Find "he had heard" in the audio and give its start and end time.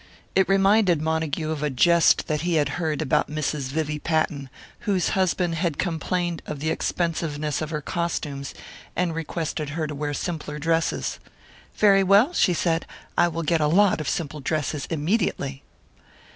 2.41-3.03